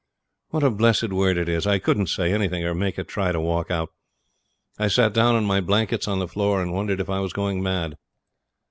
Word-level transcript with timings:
What 0.49 0.63
a 0.63 0.71
blessed 0.71 1.13
word 1.13 1.37
it 1.37 1.47
is! 1.47 1.67
I 1.67 1.77
couldn't 1.77 2.07
say 2.07 2.33
anything, 2.33 2.63
or 2.63 2.73
make 2.73 2.97
a 2.97 3.03
try 3.03 3.31
to 3.31 3.39
walk 3.39 3.69
out. 3.69 3.91
I 4.79 4.87
sat 4.87 5.13
down 5.13 5.35
on 5.35 5.45
my 5.45 5.61
blankets 5.61 6.07
on 6.07 6.17
the 6.17 6.27
floor, 6.27 6.59
and 6.59 6.73
wondered 6.73 6.99
if 6.99 7.07
I 7.07 7.19
was 7.19 7.33
going 7.33 7.61
mad. 7.61 7.99